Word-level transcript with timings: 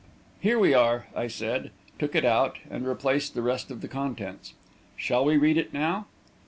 "Here 0.39 0.57
we 0.57 0.73
are," 0.73 1.05
I 1.15 1.27
said, 1.27 1.69
took 1.99 2.15
it 2.15 2.25
out, 2.25 2.57
and 2.71 2.87
replaced 2.87 3.35
the 3.35 3.43
rest 3.43 3.69
of 3.69 3.81
the 3.81 3.87
contents. 3.87 4.55
"Shall 4.97 5.23
we 5.23 5.37
read 5.37 5.57
it 5.57 5.73
now?" 5.75 6.07